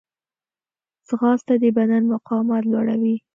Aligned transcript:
ځغاسته 1.07 1.53
د 1.61 1.63
بدن 1.77 2.03
مقاومت 2.13 2.63
لوړوي 2.71 3.15